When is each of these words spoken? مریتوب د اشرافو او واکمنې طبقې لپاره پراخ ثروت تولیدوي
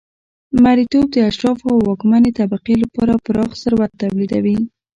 مریتوب 0.63 1.05
د 1.11 1.17
اشرافو 1.29 1.65
او 1.73 1.77
واکمنې 1.87 2.31
طبقې 2.39 2.75
لپاره 2.83 3.13
پراخ 3.25 3.51
ثروت 3.63 3.91
تولیدوي 4.01 4.57